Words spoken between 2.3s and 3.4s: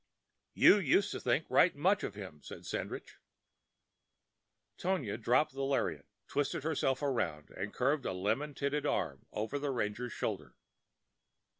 said Sandridge.